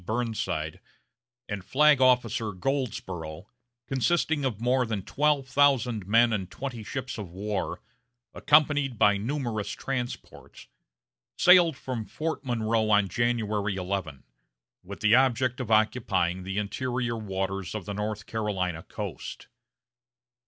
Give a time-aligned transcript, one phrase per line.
[0.03, 0.79] Burnside
[1.47, 3.45] and Flag Officer Goldsborough,
[3.85, 7.79] consisting of more than twelve thousand men and twenty ships of war,
[8.33, 10.65] accompanied by numerous transports,
[11.37, 14.23] sailed from Fort Monroe on January 11,
[14.81, 19.49] with the object of occupying the interior waters of the North Carolina coast.